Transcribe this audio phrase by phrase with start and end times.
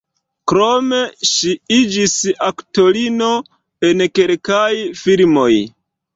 [0.51, 1.01] Krome
[1.31, 2.15] ŝi iĝis
[2.47, 3.29] aktorino
[3.91, 4.67] en kelkaj
[5.05, 5.49] filmoj.